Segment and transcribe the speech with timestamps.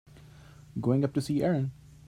[0.81, 1.73] Going up to see Erin.